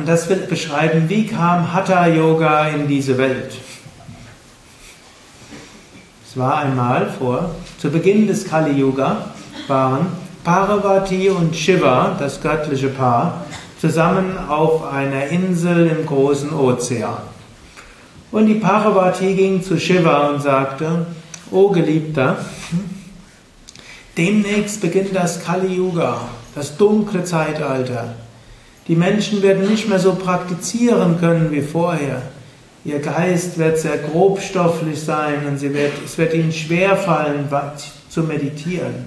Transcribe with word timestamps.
Und 0.00 0.08
das 0.08 0.30
will 0.30 0.38
beschreiben, 0.48 1.10
wie 1.10 1.26
kam 1.26 1.74
Hatha 1.74 2.06
Yoga 2.06 2.68
in 2.68 2.88
diese 2.88 3.18
Welt. 3.18 3.52
Es 6.26 6.38
war 6.38 6.56
einmal 6.56 7.10
vor, 7.18 7.50
zu 7.76 7.90
Beginn 7.90 8.26
des 8.26 8.46
Kali 8.46 8.80
Yuga, 8.80 9.26
waren 9.68 10.06
Parvati 10.42 11.28
und 11.28 11.54
Shiva, 11.54 12.16
das 12.18 12.40
göttliche 12.40 12.88
Paar, 12.88 13.44
zusammen 13.78 14.38
auf 14.48 14.90
einer 14.90 15.26
Insel 15.26 15.88
im 15.88 16.06
großen 16.06 16.50
Ozean. 16.54 17.18
Und 18.32 18.46
die 18.46 18.54
Parvati 18.54 19.34
ging 19.34 19.62
zu 19.62 19.78
Shiva 19.78 20.28
und 20.28 20.40
sagte, 20.40 21.04
O 21.50 21.68
Geliebter, 21.68 22.38
demnächst 24.16 24.80
beginnt 24.80 25.14
das 25.14 25.44
Kali 25.44 25.74
Yuga, 25.74 26.22
das 26.54 26.74
dunkle 26.78 27.22
Zeitalter. 27.22 28.14
Die 28.90 28.96
Menschen 28.96 29.40
werden 29.40 29.68
nicht 29.68 29.88
mehr 29.88 30.00
so 30.00 30.16
praktizieren 30.16 31.20
können 31.20 31.52
wie 31.52 31.62
vorher. 31.62 32.22
Ihr 32.84 32.98
Geist 32.98 33.56
wird 33.56 33.78
sehr 33.78 33.98
grobstofflich 33.98 35.00
sein 35.00 35.46
und 35.46 35.62
wird, 35.62 35.92
es 36.04 36.18
wird 36.18 36.34
ihnen 36.34 36.50
schwerfallen 36.50 37.48
zu 38.08 38.24
meditieren. 38.24 39.06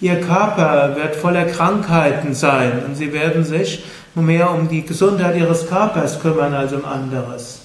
Ihr 0.00 0.20
Körper 0.20 0.94
wird 0.94 1.16
voller 1.16 1.46
Krankheiten 1.46 2.34
sein 2.34 2.84
und 2.86 2.94
sie 2.94 3.12
werden 3.12 3.42
sich 3.42 3.82
mehr 4.14 4.48
um 4.48 4.68
die 4.68 4.86
Gesundheit 4.86 5.36
ihres 5.36 5.66
Körpers 5.66 6.20
kümmern 6.20 6.54
als 6.54 6.72
um 6.72 6.84
anderes. 6.84 7.62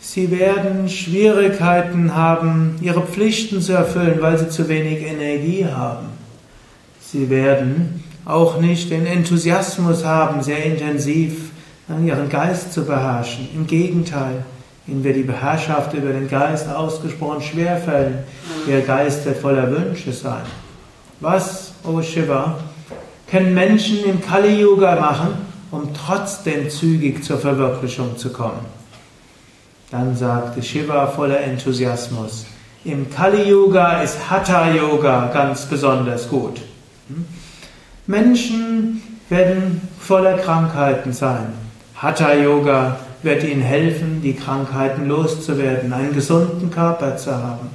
Sie 0.00 0.30
werden 0.30 0.88
Schwierigkeiten 0.88 2.14
haben, 2.14 2.76
ihre 2.80 3.02
Pflichten 3.02 3.60
zu 3.60 3.72
erfüllen, 3.72 4.18
weil 4.20 4.38
sie 4.38 4.48
zu 4.48 4.68
wenig 4.68 5.02
Energie 5.02 5.66
haben. 5.66 6.06
Sie 7.00 7.28
werden 7.28 8.04
auch 8.24 8.60
nicht 8.60 8.90
den 8.90 9.06
Enthusiasmus 9.06 10.04
haben, 10.04 10.42
sehr 10.42 10.64
intensiv 10.64 11.50
ihren 11.88 12.28
Geist 12.28 12.72
zu 12.72 12.84
beherrschen. 12.84 13.48
Im 13.54 13.66
Gegenteil, 13.66 14.44
ihnen 14.86 15.04
wird 15.04 15.16
die 15.16 15.22
Beherrschaft 15.22 15.94
über 15.94 16.12
den 16.12 16.28
Geist 16.28 16.68
ausgesprochen 16.68 17.42
schwerfallen. 17.42 18.18
Ihr 18.66 18.80
Geist 18.80 19.24
wird 19.26 19.38
voller 19.38 19.70
Wünsche 19.70 20.12
sein. 20.12 20.42
Was, 21.20 21.74
O 21.84 21.98
oh 21.98 22.02
Shiva, 22.02 22.58
können 23.30 23.54
Menschen 23.54 24.04
im 24.04 24.20
Kali-Yoga 24.20 24.96
machen, 25.00 25.34
um 25.70 25.88
trotzdem 25.94 26.68
zügig 26.70 27.22
zur 27.24 27.38
Verwirklichung 27.38 28.16
zu 28.16 28.32
kommen? 28.32 28.64
Dann 29.90 30.16
sagte 30.16 30.62
Shiva 30.62 31.06
voller 31.06 31.40
Enthusiasmus, 31.40 32.46
im 32.84 33.10
Kali-Yoga 33.10 34.02
ist 34.02 34.30
Hatha-Yoga 34.30 35.30
ganz 35.32 35.66
besonders 35.66 36.28
gut. 36.28 36.60
Menschen 38.06 39.00
werden 39.28 39.80
voller 39.98 40.36
Krankheiten 40.38 41.12
sein. 41.12 41.46
Hatha 41.94 42.34
Yoga 42.34 42.96
wird 43.22 43.44
ihnen 43.44 43.62
helfen, 43.62 44.20
die 44.22 44.34
Krankheiten 44.34 45.06
loszuwerden, 45.06 45.92
einen 45.92 46.12
gesunden 46.12 46.70
Körper 46.70 47.16
zu 47.16 47.32
haben. 47.32 47.70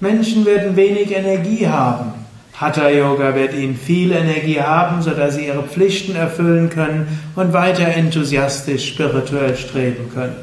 Menschen 0.00 0.46
werden 0.46 0.74
wenig 0.74 1.14
Energie 1.14 1.68
haben. 1.68 2.12
Hatha 2.58 2.88
Yoga 2.88 3.34
wird 3.34 3.52
ihnen 3.52 3.76
viel 3.76 4.12
Energie 4.12 4.60
haben, 4.62 5.02
sodass 5.02 5.34
sie 5.34 5.46
ihre 5.48 5.62
Pflichten 5.62 6.16
erfüllen 6.16 6.70
können 6.70 7.20
und 7.34 7.52
weiter 7.52 7.88
enthusiastisch 7.88 8.88
spirituell 8.88 9.54
streben 9.54 10.10
können. 10.14 10.36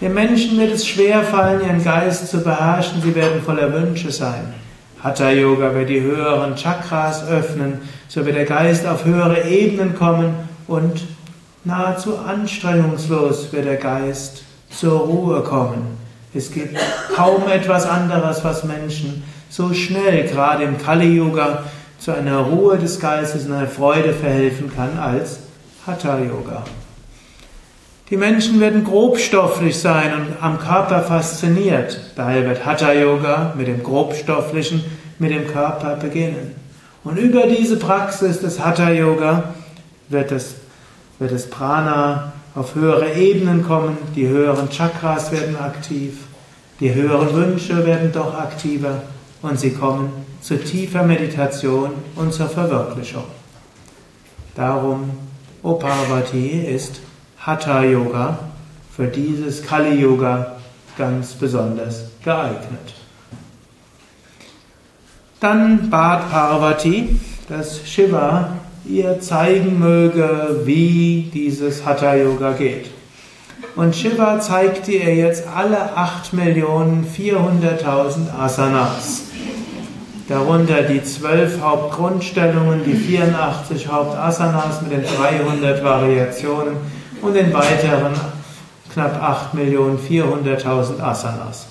Den 0.00 0.14
Menschen 0.14 0.58
wird 0.58 0.72
es 0.72 0.86
schwer 0.86 1.24
fallen, 1.24 1.62
ihren 1.62 1.82
Geist 1.82 2.28
zu 2.28 2.44
beherrschen, 2.44 3.02
sie 3.02 3.16
werden 3.16 3.42
voller 3.42 3.72
Wünsche 3.72 4.12
sein. 4.12 4.54
Hatha 5.06 5.30
Yoga 5.30 5.72
wird 5.72 5.88
die 5.88 6.00
höheren 6.00 6.56
Chakras 6.56 7.28
öffnen, 7.28 7.78
so 8.08 8.26
wird 8.26 8.34
der 8.34 8.44
Geist 8.44 8.84
auf 8.88 9.04
höhere 9.04 9.44
Ebenen 9.44 9.94
kommen 9.94 10.34
und 10.66 11.04
nahezu 11.62 12.18
anstrengungslos 12.18 13.52
wird 13.52 13.66
der 13.66 13.76
Geist 13.76 14.42
zur 14.68 14.98
Ruhe 14.98 15.42
kommen. 15.42 15.96
Es 16.34 16.50
gibt 16.50 16.76
kaum 17.14 17.46
etwas 17.48 17.88
anderes, 17.88 18.42
was 18.42 18.64
Menschen 18.64 19.22
so 19.48 19.72
schnell, 19.72 20.24
gerade 20.24 20.64
im 20.64 20.76
Kali-Yoga, 20.76 21.62
zu 22.00 22.10
einer 22.10 22.38
Ruhe 22.38 22.76
des 22.76 22.98
Geistes 22.98 23.46
und 23.46 23.52
einer 23.52 23.68
Freude 23.68 24.12
verhelfen 24.12 24.72
kann 24.74 24.98
als 24.98 25.38
Hatha-Yoga. 25.86 26.64
Die 28.10 28.16
Menschen 28.16 28.60
werden 28.60 28.84
grobstofflich 28.84 29.80
sein 29.80 30.14
und 30.14 30.26
am 30.40 30.60
Körper 30.60 31.02
fasziniert. 31.02 32.00
Daher 32.14 32.44
wird 32.48 32.64
Hatha-Yoga 32.64 33.54
mit 33.56 33.66
dem 33.66 33.82
Grobstofflichen, 33.82 34.84
mit 35.18 35.30
dem 35.30 35.46
Körper 35.46 35.96
beginnen. 35.96 36.54
Und 37.04 37.16
über 37.16 37.46
diese 37.46 37.76
Praxis 37.76 38.40
des 38.40 38.58
Hatha-Yoga 38.64 39.54
wird 40.08 40.30
das 40.30 40.56
wird 41.18 41.32
das 41.32 41.48
Prana 41.48 42.32
auf 42.54 42.74
höhere 42.74 43.14
Ebenen 43.14 43.62
kommen, 43.62 43.96
die 44.14 44.26
höheren 44.28 44.70
Chakras 44.70 45.32
werden 45.32 45.56
aktiv, 45.56 46.18
die 46.80 46.94
höheren 46.94 47.32
Wünsche 47.34 47.86
werden 47.86 48.12
doch 48.12 48.34
aktiver 48.38 49.02
und 49.42 49.58
sie 49.58 49.70
kommen 49.70 50.10
zu 50.40 50.58
tiefer 50.62 51.02
Meditation 51.02 51.90
und 52.16 52.32
zur 52.32 52.48
Verwirklichung. 52.48 53.24
Darum, 54.54 55.10
O 55.62 55.74
Parvati, 55.74 56.60
ist 56.60 57.00
Hatha 57.38 57.82
Yoga 57.82 58.38
für 58.94 59.06
dieses 59.06 59.62
Kali 59.62 60.00
Yoga 60.00 60.56
ganz 60.96 61.32
besonders 61.34 62.04
geeignet. 62.24 62.94
Dann 65.40 65.90
bat 65.90 66.30
Parvati, 66.30 67.18
dass 67.48 67.86
Shiva 67.86 68.52
ihr 68.86 69.20
zeigen 69.20 69.78
möge, 69.78 70.62
wie 70.64 71.30
dieses 71.32 71.84
Hatha 71.84 72.14
Yoga 72.14 72.52
geht. 72.52 72.86
Und 73.74 73.94
Shiva 73.94 74.40
zeigte 74.40 74.92
ihr 74.92 75.14
jetzt 75.14 75.46
alle 75.46 75.90
8.400.000 75.94 78.34
Asanas. 78.38 79.24
Darunter 80.28 80.82
die 80.82 81.04
12 81.04 81.60
Hauptgrundstellungen, 81.60 82.84
die 82.84 82.94
84 82.94 83.88
Hauptasanas 83.88 84.80
mit 84.82 84.92
den 84.92 85.04
300 85.04 85.82
Variationen 85.84 86.76
und 87.20 87.34
den 87.34 87.52
weiteren 87.52 88.14
knapp 88.92 89.52
8.400.000 89.54 91.00
Asanas. 91.00 91.66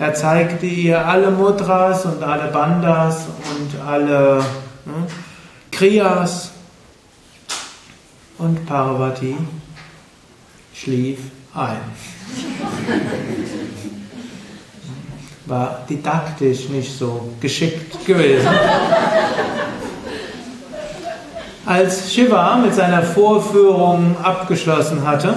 Er 0.00 0.14
zeigte 0.14 0.64
ihr 0.64 1.06
alle 1.06 1.30
Mudras 1.30 2.06
und 2.06 2.22
alle 2.22 2.50
Bandas 2.50 3.26
und 3.50 3.86
alle 3.86 4.42
hm, 4.86 5.04
Kriyas 5.70 6.52
und 8.38 8.64
Parvati 8.64 9.36
schlief 10.72 11.18
ein. 11.52 11.76
War 15.44 15.82
didaktisch 15.86 16.70
nicht 16.70 16.96
so 16.96 17.34
geschickt 17.38 18.06
gewesen. 18.06 18.48
Als 21.66 22.10
Shiva 22.10 22.56
mit 22.56 22.74
seiner 22.74 23.02
Vorführung 23.02 24.16
abgeschlossen 24.22 25.06
hatte, 25.06 25.34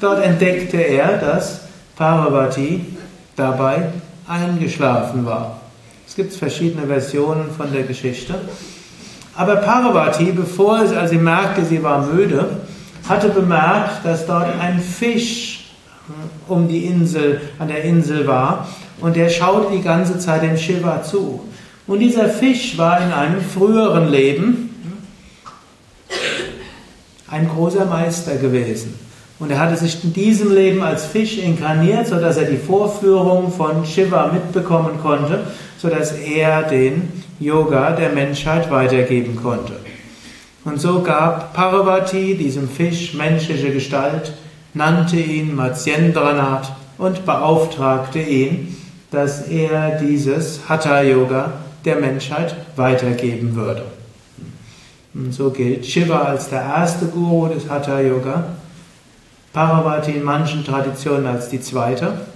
dort 0.00 0.24
entdeckte 0.24 0.78
er, 0.78 1.18
dass 1.18 1.60
Parvati 1.94 2.96
dabei 3.36 3.90
eingeschlafen 4.26 5.24
war. 5.24 5.60
Es 6.06 6.14
gibt 6.14 6.32
verschiedene 6.34 6.86
Versionen 6.86 7.50
von 7.56 7.72
der 7.72 7.82
Geschichte. 7.82 8.34
Aber 9.36 9.56
Parvati, 9.56 10.32
bevor 10.32 10.80
es, 10.80 10.92
als 10.92 11.10
sie 11.10 11.18
merkte, 11.18 11.64
sie 11.64 11.82
war 11.82 12.06
müde, 12.06 12.60
hatte 13.08 13.28
bemerkt, 13.28 14.04
dass 14.04 14.26
dort 14.26 14.48
ein 14.60 14.80
Fisch 14.80 15.70
hm, 16.06 16.14
um 16.48 16.68
die 16.68 16.86
Insel, 16.86 17.40
an 17.58 17.68
der 17.68 17.84
Insel 17.84 18.26
war 18.26 18.66
und 19.00 19.14
der 19.14 19.28
schaute 19.28 19.76
die 19.76 19.82
ganze 19.82 20.18
Zeit 20.18 20.42
dem 20.42 20.56
Shiva 20.56 21.02
zu. 21.02 21.42
Und 21.86 22.00
dieser 22.00 22.28
Fisch 22.28 22.78
war 22.78 23.00
in 23.00 23.12
einem 23.12 23.40
früheren 23.40 24.08
Leben 24.08 24.66
ein 27.28 27.48
großer 27.48 27.84
Meister 27.84 28.36
gewesen. 28.36 29.05
Und 29.38 29.50
er 29.50 29.60
hatte 29.60 29.76
sich 29.76 30.02
in 30.02 30.14
diesem 30.14 30.54
Leben 30.54 30.82
als 30.82 31.04
Fisch 31.04 31.38
inkarniert, 31.38 32.06
sodass 32.06 32.38
er 32.38 32.50
die 32.50 32.56
Vorführung 32.56 33.52
von 33.52 33.84
Shiva 33.84 34.32
mitbekommen 34.32 34.98
konnte, 35.02 35.44
sodass 35.76 36.12
er 36.12 36.62
den 36.62 37.12
Yoga 37.38 37.90
der 37.90 38.10
Menschheit 38.10 38.70
weitergeben 38.70 39.36
konnte. 39.36 39.74
Und 40.64 40.80
so 40.80 41.02
gab 41.02 41.52
Parvati 41.52 42.34
diesem 42.34 42.68
Fisch 42.68 43.14
menschliche 43.14 43.70
Gestalt, 43.70 44.32
nannte 44.72 45.16
ihn 45.16 45.54
Matsyendranath 45.54 46.72
und 46.98 47.26
beauftragte 47.26 48.20
ihn, 48.20 48.76
dass 49.10 49.48
er 49.48 49.98
dieses 50.00 50.60
Hatha 50.68 51.02
Yoga 51.02 51.52
der 51.84 51.96
Menschheit 51.96 52.56
weitergeben 52.74 53.54
würde. 53.54 53.84
Und 55.14 55.32
so 55.32 55.50
gilt 55.50 55.86
Shiva 55.86 56.22
als 56.22 56.48
der 56.48 56.62
erste 56.62 57.06
Guru 57.06 57.48
des 57.48 57.68
Hatha 57.70 58.00
Bharavati 59.56 60.10
in 60.10 60.22
manchen 60.22 60.62
Traditionen 60.66 61.26
als 61.26 61.48
die 61.48 61.62
zweite 61.62 62.26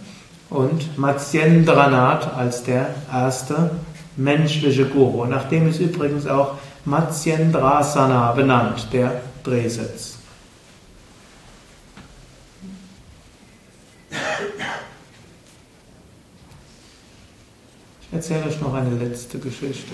und 0.49 0.97
Matsyendranath 0.97 2.35
als 2.35 2.63
der 2.63 2.95
erste 3.13 3.73
menschliche 4.17 4.87
Guru. 4.87 5.27
Nach 5.27 5.45
dem 5.45 5.69
ist 5.69 5.81
übrigens 5.81 6.27
auch 6.27 6.55
Matsyendrasana 6.87 8.33
benannt, 8.33 8.89
der 8.95 9.21
Drehsitz. 9.45 10.17
Ich 18.01 18.15
erzähle 18.15 18.47
euch 18.47 18.59
noch 18.63 18.73
eine 18.73 18.97
letzte 18.97 19.39
Geschichte. 19.39 19.93